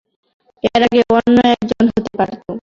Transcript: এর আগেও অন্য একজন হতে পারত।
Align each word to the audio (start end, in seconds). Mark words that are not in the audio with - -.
এর 0.63 0.81
আগেও 0.87 1.09
অন্য 1.17 1.37
একজন 1.53 1.85
হতে 1.87 2.11
পারত। 2.17 2.45